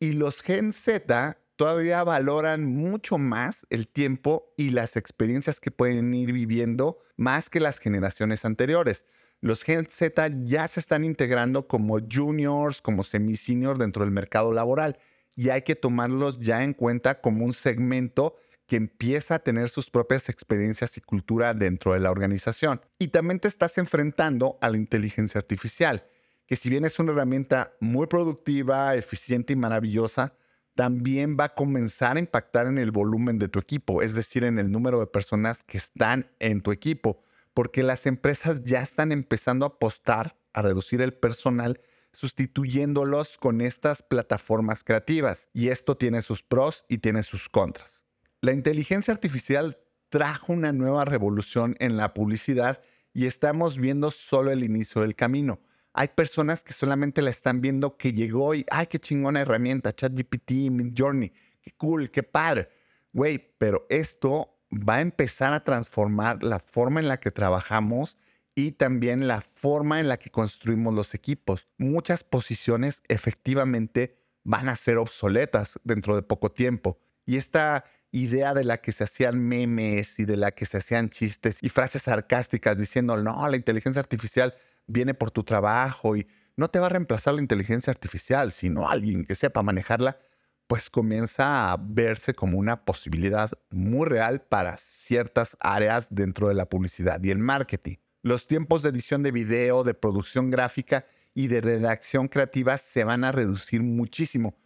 Y 0.00 0.14
los 0.14 0.40
Gen 0.40 0.72
Z 0.72 1.36
todavía 1.56 2.02
valoran 2.04 2.64
mucho 2.64 3.18
más 3.18 3.66
el 3.68 3.86
tiempo 3.86 4.54
y 4.56 4.70
las 4.70 4.96
experiencias 4.96 5.60
que 5.60 5.70
pueden 5.70 6.14
ir 6.14 6.32
viviendo 6.32 7.00
más 7.18 7.50
que 7.50 7.60
las 7.60 7.80
generaciones 7.80 8.46
anteriores 8.46 9.04
los 9.44 9.62
Gen 9.62 9.86
Z 9.90 10.30
ya 10.44 10.66
se 10.68 10.80
están 10.80 11.04
integrando 11.04 11.68
como 11.68 11.98
juniors, 12.00 12.80
como 12.80 13.02
semi-senior 13.02 13.76
dentro 13.76 14.02
del 14.02 14.10
mercado 14.10 14.54
laboral 14.54 14.98
y 15.36 15.50
hay 15.50 15.60
que 15.60 15.76
tomarlos 15.76 16.40
ya 16.40 16.64
en 16.64 16.72
cuenta 16.72 17.20
como 17.20 17.44
un 17.44 17.52
segmento 17.52 18.36
que 18.66 18.76
empieza 18.76 19.34
a 19.34 19.38
tener 19.40 19.68
sus 19.68 19.90
propias 19.90 20.30
experiencias 20.30 20.96
y 20.96 21.02
cultura 21.02 21.52
dentro 21.52 21.92
de 21.92 22.00
la 22.00 22.10
organización. 22.10 22.80
Y 22.98 23.08
también 23.08 23.38
te 23.38 23.48
estás 23.48 23.76
enfrentando 23.76 24.56
a 24.62 24.70
la 24.70 24.78
inteligencia 24.78 25.40
artificial, 25.40 26.06
que 26.46 26.56
si 26.56 26.70
bien 26.70 26.86
es 26.86 26.98
una 26.98 27.12
herramienta 27.12 27.74
muy 27.80 28.06
productiva, 28.06 28.94
eficiente 28.94 29.52
y 29.52 29.56
maravillosa, 29.56 30.32
también 30.74 31.36
va 31.38 31.44
a 31.44 31.54
comenzar 31.54 32.16
a 32.16 32.20
impactar 32.20 32.66
en 32.66 32.78
el 32.78 32.92
volumen 32.92 33.38
de 33.38 33.48
tu 33.48 33.58
equipo, 33.58 34.00
es 34.00 34.14
decir, 34.14 34.42
en 34.42 34.58
el 34.58 34.72
número 34.72 35.00
de 35.00 35.06
personas 35.06 35.62
que 35.64 35.76
están 35.76 36.30
en 36.38 36.62
tu 36.62 36.72
equipo 36.72 37.23
porque 37.54 37.82
las 37.82 38.06
empresas 38.06 38.64
ya 38.64 38.82
están 38.82 39.12
empezando 39.12 39.64
a 39.64 39.68
apostar 39.68 40.36
a 40.52 40.62
reducir 40.62 41.00
el 41.00 41.14
personal 41.14 41.80
sustituyéndolos 42.12 43.38
con 43.38 43.60
estas 43.60 44.02
plataformas 44.02 44.84
creativas. 44.84 45.48
Y 45.52 45.68
esto 45.68 45.96
tiene 45.96 46.22
sus 46.22 46.42
pros 46.42 46.84
y 46.88 46.98
tiene 46.98 47.22
sus 47.22 47.48
contras. 47.48 48.04
La 48.40 48.52
inteligencia 48.52 49.12
artificial 49.12 49.78
trajo 50.10 50.52
una 50.52 50.72
nueva 50.72 51.04
revolución 51.04 51.76
en 51.80 51.96
la 51.96 52.14
publicidad 52.14 52.80
y 53.12 53.26
estamos 53.26 53.78
viendo 53.78 54.10
solo 54.10 54.52
el 54.52 54.62
inicio 54.62 55.00
del 55.00 55.16
camino. 55.16 55.60
Hay 55.92 56.08
personas 56.08 56.62
que 56.62 56.72
solamente 56.72 57.22
la 57.22 57.30
están 57.30 57.60
viendo 57.60 57.96
que 57.96 58.12
llegó 58.12 58.54
y, 58.54 58.66
ay, 58.70 58.86
qué 58.88 58.98
chingona 58.98 59.40
herramienta, 59.40 59.94
ChatGPT, 59.94 60.50
Midjourney, 60.70 61.32
qué 61.62 61.72
cool, 61.76 62.10
qué 62.10 62.22
padre 62.22 62.68
güey, 63.14 63.54
pero 63.58 63.86
esto 63.88 64.53
va 64.74 64.96
a 64.96 65.00
empezar 65.00 65.52
a 65.52 65.64
transformar 65.64 66.42
la 66.42 66.58
forma 66.58 67.00
en 67.00 67.08
la 67.08 67.18
que 67.18 67.30
trabajamos 67.30 68.16
y 68.54 68.72
también 68.72 69.26
la 69.26 69.40
forma 69.40 70.00
en 70.00 70.08
la 70.08 70.18
que 70.18 70.30
construimos 70.30 70.94
los 70.94 71.14
equipos. 71.14 71.66
Muchas 71.78 72.24
posiciones 72.24 73.02
efectivamente 73.08 74.16
van 74.44 74.68
a 74.68 74.76
ser 74.76 74.98
obsoletas 74.98 75.78
dentro 75.84 76.14
de 76.16 76.22
poco 76.22 76.52
tiempo. 76.52 76.98
Y 77.26 77.36
esta 77.36 77.84
idea 78.10 78.54
de 78.54 78.64
la 78.64 78.78
que 78.78 78.92
se 78.92 79.04
hacían 79.04 79.40
memes 79.40 80.18
y 80.20 80.24
de 80.24 80.36
la 80.36 80.52
que 80.52 80.66
se 80.66 80.76
hacían 80.76 81.10
chistes 81.10 81.58
y 81.62 81.68
frases 81.68 82.02
sarcásticas 82.02 82.78
diciendo, 82.78 83.16
no, 83.16 83.48
la 83.48 83.56
inteligencia 83.56 84.00
artificial 84.00 84.54
viene 84.86 85.14
por 85.14 85.30
tu 85.30 85.42
trabajo 85.42 86.14
y 86.14 86.26
no 86.56 86.68
te 86.68 86.78
va 86.78 86.86
a 86.86 86.90
reemplazar 86.90 87.34
la 87.34 87.40
inteligencia 87.40 87.90
artificial, 87.90 88.52
sino 88.52 88.88
alguien 88.88 89.24
que 89.24 89.34
sepa 89.34 89.62
manejarla, 89.62 90.18
pues 90.66 90.88
comienza 90.88 91.72
a 91.72 91.76
verse 91.78 92.34
como 92.34 92.58
una 92.58 92.84
posibilidad 92.84 93.50
muy 93.70 94.06
real 94.08 94.42
para 94.42 94.76
ciertas 94.76 95.56
áreas 95.60 96.08
dentro 96.10 96.48
de 96.48 96.54
la 96.54 96.68
publicidad 96.68 97.22
y 97.22 97.30
el 97.30 97.38
marketing. 97.38 97.96
Los 98.22 98.46
tiempos 98.46 98.82
de 98.82 98.88
edición 98.88 99.22
de 99.22 99.32
video, 99.32 99.84
de 99.84 99.94
producción 99.94 100.50
gráfica 100.50 101.06
y 101.34 101.48
de 101.48 101.60
redacción 101.60 102.28
creativa 102.28 102.78
se 102.78 103.04
van 103.04 103.24
a 103.24 103.32
reducir 103.32 103.82
muchísimo. 103.82 104.56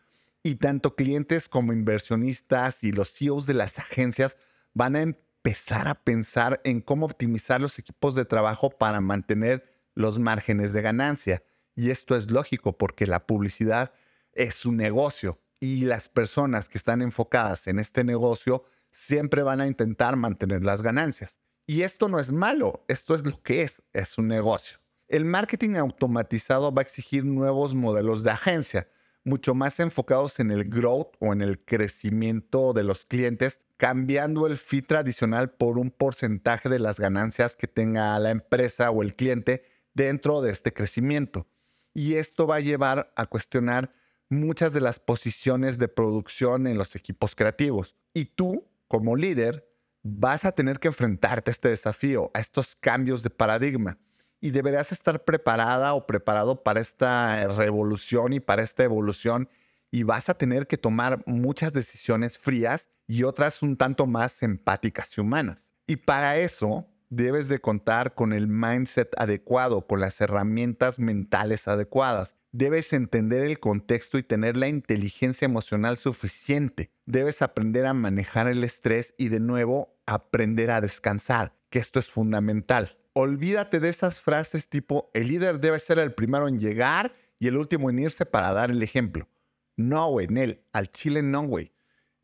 Y 0.44 0.56
tanto 0.56 0.94
clientes 0.94 1.48
como 1.48 1.72
inversionistas 1.72 2.84
y 2.84 2.92
los 2.92 3.12
CEOs 3.12 3.46
de 3.46 3.54
las 3.54 3.80
agencias 3.80 4.36
van 4.74 4.94
a 4.94 5.00
empezar 5.00 5.88
a 5.88 5.94
pensar 5.94 6.60
en 6.62 6.80
cómo 6.80 7.06
optimizar 7.06 7.60
los 7.60 7.78
equipos 7.80 8.14
de 8.14 8.24
trabajo 8.24 8.70
para 8.70 9.00
mantener 9.00 9.64
los 9.94 10.20
márgenes 10.20 10.72
de 10.72 10.82
ganancia. 10.82 11.42
Y 11.74 11.90
esto 11.90 12.14
es 12.14 12.30
lógico 12.30 12.78
porque 12.78 13.06
la 13.06 13.26
publicidad 13.26 13.92
es 14.32 14.64
un 14.64 14.76
negocio 14.76 15.40
y 15.60 15.84
las 15.84 16.08
personas 16.08 16.68
que 16.68 16.78
están 16.78 17.02
enfocadas 17.02 17.66
en 17.66 17.78
este 17.78 18.04
negocio 18.04 18.64
siempre 18.90 19.42
van 19.42 19.60
a 19.60 19.66
intentar 19.66 20.16
mantener 20.16 20.64
las 20.64 20.82
ganancias. 20.82 21.40
Y 21.66 21.82
esto 21.82 22.08
no 22.08 22.18
es 22.18 22.32
malo, 22.32 22.84
esto 22.88 23.14
es 23.14 23.26
lo 23.26 23.42
que 23.42 23.62
es, 23.62 23.82
es 23.92 24.16
un 24.18 24.28
negocio. 24.28 24.78
El 25.08 25.24
marketing 25.24 25.74
automatizado 25.74 26.72
va 26.72 26.82
a 26.82 26.84
exigir 26.84 27.24
nuevos 27.24 27.74
modelos 27.74 28.22
de 28.22 28.30
agencia, 28.30 28.88
mucho 29.24 29.54
más 29.54 29.78
enfocados 29.80 30.40
en 30.40 30.50
el 30.50 30.64
growth 30.68 31.14
o 31.18 31.32
en 31.32 31.42
el 31.42 31.62
crecimiento 31.64 32.72
de 32.72 32.84
los 32.84 33.04
clientes, 33.04 33.60
cambiando 33.76 34.46
el 34.46 34.56
fee 34.56 34.82
tradicional 34.82 35.50
por 35.50 35.78
un 35.78 35.90
porcentaje 35.90 36.68
de 36.68 36.78
las 36.78 36.98
ganancias 36.98 37.56
que 37.56 37.68
tenga 37.68 38.18
la 38.18 38.30
empresa 38.30 38.90
o 38.90 39.02
el 39.02 39.14
cliente 39.14 39.64
dentro 39.94 40.40
de 40.40 40.50
este 40.50 40.72
crecimiento. 40.72 41.46
Y 41.94 42.14
esto 42.14 42.46
va 42.46 42.56
a 42.56 42.60
llevar 42.60 43.12
a 43.16 43.26
cuestionar 43.26 43.92
muchas 44.28 44.72
de 44.72 44.80
las 44.80 44.98
posiciones 44.98 45.78
de 45.78 45.88
producción 45.88 46.66
en 46.66 46.78
los 46.78 46.96
equipos 46.96 47.34
creativos. 47.34 47.94
Y 48.14 48.26
tú, 48.26 48.66
como 48.86 49.16
líder, 49.16 49.68
vas 50.02 50.44
a 50.44 50.52
tener 50.52 50.78
que 50.78 50.88
enfrentarte 50.88 51.50
a 51.50 51.52
este 51.52 51.68
desafío, 51.68 52.30
a 52.34 52.40
estos 52.40 52.76
cambios 52.76 53.22
de 53.22 53.30
paradigma. 53.30 53.98
Y 54.40 54.50
deberás 54.50 54.92
estar 54.92 55.24
preparada 55.24 55.94
o 55.94 56.06
preparado 56.06 56.62
para 56.62 56.80
esta 56.80 57.48
revolución 57.48 58.32
y 58.32 58.40
para 58.40 58.62
esta 58.62 58.84
evolución. 58.84 59.48
Y 59.90 60.04
vas 60.04 60.28
a 60.28 60.34
tener 60.34 60.66
que 60.66 60.78
tomar 60.78 61.22
muchas 61.26 61.72
decisiones 61.72 62.38
frías 62.38 62.88
y 63.06 63.24
otras 63.24 63.62
un 63.62 63.76
tanto 63.76 64.06
más 64.06 64.42
empáticas 64.42 65.16
y 65.16 65.20
humanas. 65.20 65.72
Y 65.86 65.96
para 65.96 66.36
eso 66.36 66.86
debes 67.08 67.48
de 67.48 67.60
contar 67.60 68.14
con 68.14 68.32
el 68.32 68.46
mindset 68.46 69.18
adecuado, 69.18 69.86
con 69.86 70.00
las 70.00 70.20
herramientas 70.20 70.98
mentales 70.98 71.66
adecuadas. 71.66 72.36
Debes 72.52 72.94
entender 72.94 73.42
el 73.42 73.60
contexto 73.60 74.16
y 74.16 74.22
tener 74.22 74.56
la 74.56 74.68
inteligencia 74.68 75.44
emocional 75.44 75.98
suficiente. 75.98 76.90
Debes 77.04 77.42
aprender 77.42 77.84
a 77.84 77.92
manejar 77.92 78.48
el 78.48 78.64
estrés 78.64 79.14
y 79.18 79.28
de 79.28 79.38
nuevo 79.38 79.94
aprender 80.06 80.70
a 80.70 80.80
descansar, 80.80 81.54
que 81.68 81.78
esto 81.78 81.98
es 81.98 82.08
fundamental. 82.08 82.96
Olvídate 83.12 83.80
de 83.80 83.90
esas 83.90 84.22
frases 84.22 84.68
tipo 84.68 85.10
el 85.12 85.28
líder 85.28 85.60
debe 85.60 85.78
ser 85.78 85.98
el 85.98 86.14
primero 86.14 86.48
en 86.48 86.58
llegar 86.58 87.14
y 87.38 87.48
el 87.48 87.58
último 87.58 87.90
en 87.90 87.98
irse 87.98 88.24
para 88.24 88.52
dar 88.54 88.70
el 88.70 88.82
ejemplo. 88.82 89.28
No, 89.76 90.08
güey, 90.10 90.28
Nel, 90.28 90.62
al 90.72 90.90
chile 90.90 91.22
no, 91.22 91.42
güey. 91.42 91.72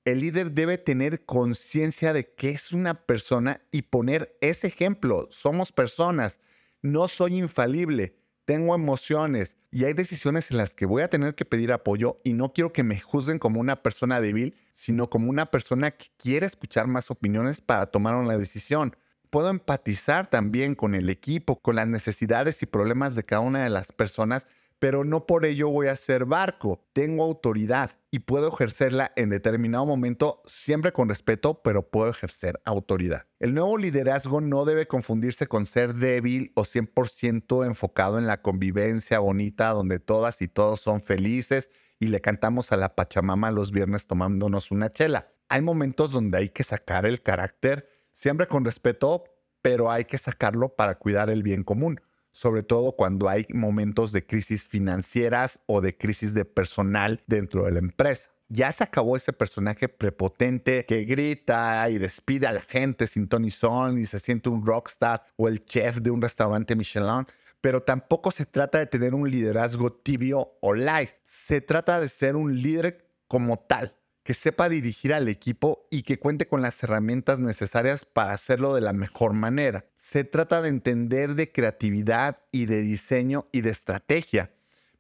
El 0.07 0.21
líder 0.21 0.53
debe 0.53 0.79
tener 0.79 1.27
conciencia 1.27 2.15
de 2.15 2.33
que 2.33 2.51
es 2.51 2.73
una 2.73 2.95
persona 2.95 3.61
y 3.71 3.83
poner 3.83 4.39
ese 4.41 4.69
ejemplo. 4.69 5.29
Somos 5.31 5.71
personas. 5.71 6.41
No 6.81 7.09
soy 7.09 7.37
infalible 7.37 8.17
tengo 8.45 8.75
emociones 8.75 9.57
y 9.71 9.85
hay 9.85 9.95
decisiones 9.95 10.51
en 10.51 10.59
las 10.59 10.75
que 10.75 10.87
voy 10.87 11.03
a 11.03 11.09
tener 11.09 11.35
que 11.35 11.45
pedir 11.45 11.73
apoyo 11.73 12.21
y 12.25 12.33
no 12.33 12.53
quiero 12.53 12.73
que 12.73 12.83
me 12.83 13.01
juzguen 13.01 13.39
como 13.39 13.61
una 13.61 13.83
persona 13.83 14.21
débil, 14.21 14.55
sino 14.73 15.11
como 15.11 15.31
una 15.31 15.47
persona 15.47 15.91
que 15.91 16.07
quiere 16.17 16.47
escuchar 16.47 16.87
más 16.87 17.11
opiniones 17.11 17.61
para 17.61 17.87
tomar 17.87 18.15
una 18.15 18.37
decisión. 18.37 18.97
Puedo 19.31 19.51
empatizar 19.51 20.31
también 20.31 20.75
con 20.75 20.95
el 20.95 21.11
equipo, 21.11 21.61
con 21.61 21.77
las 21.77 21.89
necesidades 21.89 22.63
y 22.63 22.67
problemas 22.67 23.17
de 23.17 23.25
cada 23.25 23.41
una 23.41 23.65
de 23.65 23.71
las 23.71 23.91
personas 23.91 24.47
pero 24.85 25.03
no 25.03 25.25
por 25.27 25.47
ello 25.47 25.71
voy 25.71 25.87
a 25.87 25.97
ser 25.97 26.27
barco. 26.27 26.85
Tengo 26.93 27.25
autoridad 27.25 27.93
y 28.11 28.19
puedo 28.19 28.53
ejercerla 28.53 29.13
en 29.17 29.31
determinado 29.31 29.87
momento, 29.87 30.43
siempre 30.45 30.93
con 30.93 31.09
respeto, 31.09 31.63
pero 31.63 31.89
puedo 31.89 32.11
ejercer 32.11 32.61
autoridad. 32.67 33.25
El 33.39 33.55
nuevo 33.55 33.79
liderazgo 33.79 34.43
no 34.43 34.67
debe 34.67 34.87
confundirse 34.87 35.47
con 35.47 35.65
ser 35.65 35.95
débil 35.95 36.53
o 36.55 36.65
100% 36.65 37.65
enfocado 37.65 38.19
en 38.19 38.27
la 38.27 38.43
convivencia 38.43 39.21
bonita 39.21 39.71
donde 39.71 40.01
todas 40.01 40.43
y 40.43 40.49
todos 40.49 40.83
son 40.83 41.01
felices 41.01 41.71
y 41.99 42.09
le 42.09 42.21
cantamos 42.21 42.71
a 42.71 42.77
la 42.77 42.95
Pachamama 42.95 43.51
los 43.53 43.73
viernes 43.73 44.07
tomándonos 44.07 44.71
una 44.71 44.93
chela. 44.93 45.33
Hay 45.49 45.63
momentos 45.63 46.13
donde 46.13 46.37
hay 46.37 46.51
que 46.51 46.63
sacar 46.63 47.07
el 47.07 47.23
carácter, 47.23 47.89
siempre 48.13 48.49
con 48.49 48.67
respeto, 48.67 49.25
pero 49.63 49.91
hay 49.91 50.05
que 50.05 50.19
sacarlo 50.19 50.77
para 50.77 50.97
cuidar 50.99 51.31
el 51.31 51.43
bien 51.43 51.65
común 51.65 52.03
sobre 52.35 52.65
todo 52.65 52.93
cuando 52.93 53.29
hay 53.29 53.47
momentos 53.49 54.11
de 54.11 54.27
crisis 54.27 54.65
financieras 54.65 55.61
o 55.67 55.81
de 55.81 55.97
crisis 55.97 56.35
de 56.35 56.45
personal 56.45 57.23
dentro 57.29 57.65
de 57.65 57.71
la 57.71 57.79
empresa. 57.79 58.33
Ya 58.49 58.73
se 58.73 58.83
acabó 58.83 59.17
ese 59.17 59.33
personaje 59.33 59.89
prepotente 59.89 60.85
que 60.85 61.05
grita 61.05 61.89
y 61.89 61.99
despide 61.99 62.49
a 62.49 62.53
la 62.53 62.61
gente 62.61 63.07
sin 63.07 63.29
Tony 63.29 63.51
son 63.51 63.99
y 63.99 64.07
se 64.07 64.19
siente 64.19 64.49
un 64.49 64.67
rockstar 64.67 65.25
o 65.37 65.47
el 65.47 65.65
chef 65.65 65.99
de 65.99 66.11
un 66.11 66.21
restaurante 66.21 66.75
Michelin. 66.75 67.25
Pero 67.61 67.83
tampoco 67.83 68.33
se 68.33 68.45
trata 68.45 68.81
de 68.81 68.87
tener 68.87 69.15
un 69.15 69.31
liderazgo 69.31 69.93
tibio 69.93 70.57
o 70.61 70.75
light. 70.75 71.11
Se 71.23 71.61
trata 71.61 72.01
de 72.01 72.09
ser 72.09 72.35
un 72.35 72.61
líder 72.61 73.09
como 73.29 73.59
tal, 73.61 73.95
que 74.25 74.35
sepa 74.35 74.71
dirigir 74.71 75.13
al 75.13 75.29
equipo 75.29 75.87
y 75.91 76.03
que 76.03 76.19
cuente 76.19 76.49
con 76.49 76.63
las 76.63 76.83
herramientas 76.83 77.41
necesarias 77.41 78.07
para 78.07 78.33
hacerlo 78.33 78.75
de 78.75 78.81
la 78.81 78.95
mejor 78.95 79.35
manera. 79.35 79.85
Se 79.95 80.25
trata 80.25 80.63
de 80.63 80.71
entender 80.71 81.35
de 81.35 81.53
creatividad 81.53 82.39
y 82.51 82.65
de 82.65 82.81
diseño 82.81 83.47
y 83.53 83.61
de 83.61 83.71
estrategia, 83.71 84.51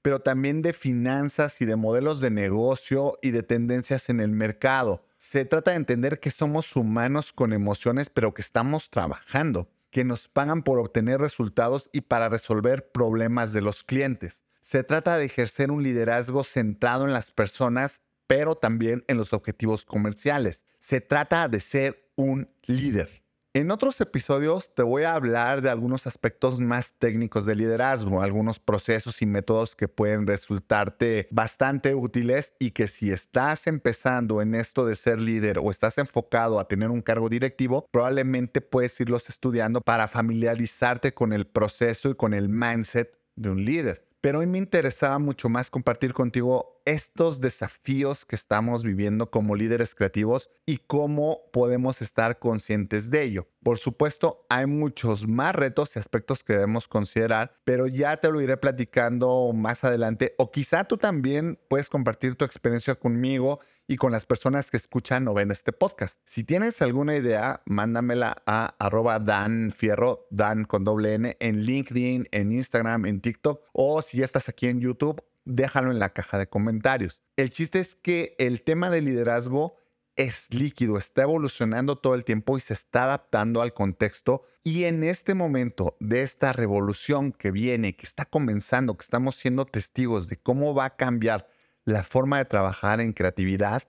pero 0.03 0.21
también 0.21 0.61
de 0.61 0.75
finanzas 0.75 1.63
y 1.63 1.65
de 1.65 1.77
modelos 1.77 2.21
de 2.21 2.31
negocio 2.31 3.19
y 3.23 3.31
de 3.31 3.43
tendencias 3.43 4.11
en 4.11 4.21
el 4.21 4.29
mercado. 4.29 5.07
Se 5.17 5.47
trata 5.47 5.71
de 5.71 5.79
entender 5.79 6.21
que 6.21 6.31
somos 6.31 6.77
humanos 6.77 7.33
con 7.33 7.55
emociones, 7.55 8.11
pero 8.11 8.35
que 8.35 8.43
estamos 8.43 8.91
trabajando, 8.91 9.71
que 9.91 10.05
nos 10.05 10.29
pagan 10.29 10.63
por 10.63 10.79
obtener 10.79 11.19
resultados 11.19 11.89
y 11.95 12.03
para 12.03 12.29
resolver 12.29 12.93
problemas 12.93 13.55
de 13.55 13.63
los 13.63 13.85
clientes. 13.85 14.45
Se 14.61 14.85
trata 14.85 15.17
de 15.17 15.25
ejercer 15.25 15.71
un 15.71 15.83
liderazgo 15.83 16.45
centrado 16.45 17.07
en 17.07 17.15
las 17.15 17.31
personas 17.31 18.03
pero 18.27 18.55
también 18.55 19.05
en 19.09 19.17
los 19.17 19.33
objetivos 19.33 19.85
comerciales. 19.85 20.67
Se 20.79 21.01
trata 21.01 21.49
de 21.49 21.61
ser 21.61 22.11
un 22.17 22.49
líder. 22.65 23.25
En 23.57 23.71
otros 23.71 24.01
episodios 24.01 24.75
te 24.75 24.83
voy 24.83 25.05
a 25.05 25.15
hablar 25.15 25.63
de 25.63 25.71
algunos 25.71 26.09
aspectos 26.09 26.59
más 26.59 26.93
técnicos 26.99 27.47
de 27.47 27.55
liderazgo, 27.55 28.21
algunos 28.21 28.59
procesos 28.59 29.23
y 29.23 29.27
métodos 29.27 29.77
que 29.77 29.87
pueden 29.87 30.27
resultarte 30.27 31.29
bastante 31.31 31.95
útiles 31.95 32.55
y 32.59 32.73
que 32.73 32.89
si 32.89 33.13
estás 33.13 33.69
empezando 33.69 34.43
en 34.43 34.57
esto 34.57 34.85
de 34.85 34.97
ser 34.97 35.21
líder 35.21 35.61
o 35.61 35.71
estás 35.71 35.99
enfocado 35.99 36.59
a 36.59 36.67
tener 36.67 36.91
un 36.91 37.01
cargo 37.01 37.29
directivo, 37.29 37.87
probablemente 37.93 38.61
puedes 38.61 39.01
irlos 39.01 39.29
estudiando 39.29 39.81
para 39.81 40.09
familiarizarte 40.09 41.15
con 41.15 41.33
el 41.33 41.47
proceso 41.47 42.11
y 42.11 42.17
con 42.17 42.35
el 42.35 42.49
mindset 42.49 43.17
de 43.37 43.51
un 43.51 43.65
líder. 43.65 44.04
Pero 44.25 44.39
hoy 44.39 44.47
me 44.47 44.57
interesaba 44.57 45.19
mucho 45.19 45.51
más 45.51 45.69
compartir 45.69 46.15
contigo 46.15 46.81
estos 46.87 47.43
desafíos 47.43 48.25
que 48.25 48.37
estamos 48.37 48.83
viviendo 48.83 49.31
como 49.31 49.55
líderes 49.55 49.95
creativos 49.95 50.49
y 50.65 50.79
cómo 50.79 51.43
podemos 51.53 52.01
estar 52.01 52.39
conscientes 52.39 53.11
de 53.11 53.23
ello. 53.23 53.49
Por 53.63 53.77
supuesto, 53.77 54.47
hay 54.49 54.65
muchos 54.65 55.29
más 55.29 55.55
retos 55.55 55.95
y 55.95 55.99
aspectos 55.99 56.43
que 56.43 56.55
debemos 56.55 56.89
considerar, 56.89 57.55
pero 57.65 57.87
ya 57.87 58.17
te 58.17 58.31
lo 58.31 58.41
iré 58.41 58.57
platicando 58.57 59.53
más 59.53 59.85
adelante 59.85 60.35
o 60.39 60.51
quizá 60.51 60.85
tú 60.85 60.97
también 60.97 61.59
puedes 61.69 61.91
compartir 61.91 62.35
tu 62.35 62.47
experiencia 62.47 62.95
conmigo 62.95 63.61
y 63.87 63.97
con 63.97 64.13
las 64.13 64.25
personas 64.25 64.71
que 64.71 64.77
escuchan 64.77 65.29
o 65.29 65.35
ven 65.35 65.51
este 65.51 65.73
podcast. 65.73 66.19
Si 66.25 66.45
tienes 66.45 66.81
alguna 66.83 67.17
idea, 67.17 67.63
mándamela 67.67 68.43
a 68.47 68.75
arroba 68.79 69.19
Dan 69.19 69.73
Fierro, 69.73 70.27
Dan 70.31 70.65
con 70.65 70.85
doble 70.85 71.15
N, 71.15 71.37
en 71.41 71.63
LinkedIn, 71.63 72.29
en 72.31 72.53
Instagram, 72.53 73.07
en 73.07 73.21
TikTok, 73.21 73.63
o 73.73 74.03
si 74.03 74.19
ya 74.19 74.25
estás 74.25 74.49
aquí 74.49 74.67
en 74.69 74.81
YouTube, 74.81 75.23
déjalo 75.45 75.91
en 75.91 75.99
la 75.99 76.11
caja 76.11 76.39
de 76.39 76.49
comentarios. 76.49 77.23
El 77.37 77.51
chiste 77.51 77.81
es 77.81 77.95
que 77.95 78.35
el 78.39 78.63
tema 78.63 78.91
de 78.91 79.03
liderazgo 79.03 79.77
es 80.17 80.47
líquido, 80.51 80.97
está 80.97 81.23
evolucionando 81.23 81.99
todo 81.99 82.15
el 82.15 82.25
tiempo 82.25 82.57
y 82.57 82.61
se 82.61 82.75
está 82.75 83.05
adaptando 83.05 83.61
al 83.61 83.75
contexto. 83.75 84.45
Y 84.63 84.85
en 84.85 85.03
este 85.03 85.35
momento 85.35 85.97
de 86.01 86.23
esta 86.23 86.53
revolución 86.53 87.33
que 87.33 87.51
viene, 87.51 87.97
que 87.97 88.07
está 88.07 88.25
comenzando, 88.25 88.97
que 88.97 89.05
estamos 89.05 89.37
siendo 89.37 89.67
testigos 89.67 90.29
de 90.29 90.37
cómo 90.37 90.75
va 90.75 90.87
a 90.87 90.97
cambiar 90.97 91.49
la 91.85 92.03
forma 92.03 92.39
de 92.39 92.45
trabajar 92.45 93.01
en 93.01 93.13
creatividad, 93.13 93.83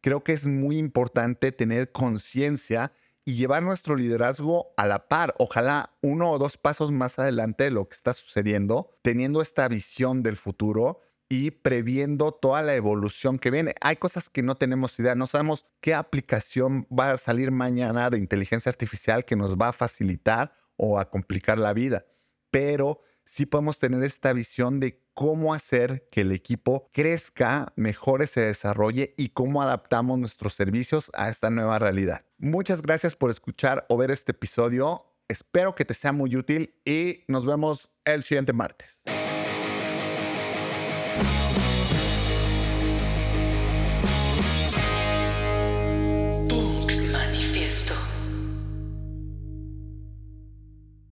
creo 0.00 0.24
que 0.24 0.32
es 0.32 0.46
muy 0.46 0.78
importante 0.78 1.52
tener 1.52 1.92
conciencia 1.92 2.92
y 3.24 3.34
llevar 3.34 3.62
nuestro 3.62 3.94
liderazgo 3.94 4.72
a 4.76 4.86
la 4.86 5.08
par, 5.08 5.34
ojalá 5.38 5.94
uno 6.00 6.30
o 6.30 6.38
dos 6.38 6.56
pasos 6.56 6.90
más 6.90 7.18
adelante 7.18 7.64
de 7.64 7.70
lo 7.70 7.88
que 7.88 7.94
está 7.94 8.12
sucediendo, 8.12 8.90
teniendo 9.02 9.40
esta 9.40 9.68
visión 9.68 10.22
del 10.22 10.36
futuro 10.36 11.00
y 11.28 11.50
previendo 11.50 12.32
toda 12.32 12.62
la 12.62 12.74
evolución 12.74 13.38
que 13.38 13.50
viene. 13.50 13.74
Hay 13.80 13.96
cosas 13.96 14.28
que 14.28 14.42
no 14.42 14.56
tenemos 14.56 14.98
idea, 14.98 15.14
no 15.14 15.26
sabemos 15.26 15.66
qué 15.80 15.94
aplicación 15.94 16.86
va 16.92 17.12
a 17.12 17.16
salir 17.16 17.52
mañana 17.52 18.10
de 18.10 18.18
inteligencia 18.18 18.70
artificial 18.70 19.24
que 19.24 19.36
nos 19.36 19.56
va 19.56 19.68
a 19.68 19.72
facilitar 19.72 20.52
o 20.76 20.98
a 20.98 21.08
complicar 21.08 21.58
la 21.58 21.72
vida, 21.72 22.04
pero 22.50 23.02
sí 23.32 23.46
podemos 23.46 23.78
tener 23.78 24.02
esta 24.02 24.34
visión 24.34 24.78
de 24.78 25.00
cómo 25.14 25.54
hacer 25.54 26.06
que 26.10 26.20
el 26.20 26.32
equipo 26.32 26.90
crezca, 26.92 27.72
mejore, 27.76 28.26
se 28.26 28.42
desarrolle 28.42 29.14
y 29.16 29.30
cómo 29.30 29.62
adaptamos 29.62 30.18
nuestros 30.18 30.52
servicios 30.52 31.10
a 31.14 31.30
esta 31.30 31.48
nueva 31.48 31.78
realidad. 31.78 32.26
Muchas 32.36 32.82
gracias 32.82 33.16
por 33.16 33.30
escuchar 33.30 33.86
o 33.88 33.96
ver 33.96 34.10
este 34.10 34.32
episodio. 34.32 35.06
Espero 35.28 35.74
que 35.74 35.86
te 35.86 35.94
sea 35.94 36.12
muy 36.12 36.36
útil 36.36 36.74
y 36.84 37.24
nos 37.26 37.46
vemos 37.46 37.88
el 38.04 38.22
siguiente 38.22 38.52
martes. 38.52 39.00